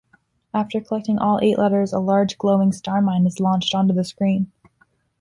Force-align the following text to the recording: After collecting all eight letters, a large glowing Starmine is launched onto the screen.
After 0.51 0.81
collecting 0.81 1.19
all 1.19 1.37
eight 1.43 1.59
letters, 1.59 1.93
a 1.93 1.99
large 1.99 2.39
glowing 2.39 2.71
Starmine 2.71 3.27
is 3.27 3.39
launched 3.39 3.75
onto 3.75 3.93
the 3.93 4.03
screen. 4.03 4.51